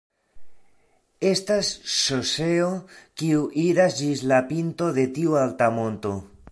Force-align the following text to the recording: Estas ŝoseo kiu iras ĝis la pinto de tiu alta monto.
Estas 1.31 1.69
ŝoseo 1.97 2.71
kiu 3.23 3.45
iras 3.67 4.01
ĝis 4.03 4.29
la 4.35 4.45
pinto 4.53 4.91
de 4.99 5.09
tiu 5.19 5.41
alta 5.45 5.75
monto. 5.81 6.19